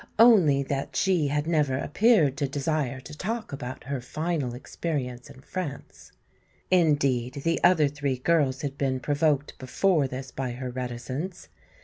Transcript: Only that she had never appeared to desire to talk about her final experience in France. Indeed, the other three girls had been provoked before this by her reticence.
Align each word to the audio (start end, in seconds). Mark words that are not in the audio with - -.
Only 0.17 0.63
that 0.63 0.95
she 0.95 1.27
had 1.27 1.45
never 1.45 1.77
appeared 1.77 2.35
to 2.37 2.47
desire 2.47 2.99
to 3.01 3.15
talk 3.15 3.53
about 3.53 3.83
her 3.83 4.01
final 4.01 4.55
experience 4.55 5.29
in 5.29 5.41
France. 5.41 6.11
Indeed, 6.71 7.35
the 7.43 7.63
other 7.63 7.87
three 7.87 8.17
girls 8.17 8.63
had 8.63 8.79
been 8.79 8.99
provoked 8.99 9.53
before 9.59 10.07
this 10.07 10.31
by 10.31 10.53
her 10.53 10.71
reticence. 10.71 11.49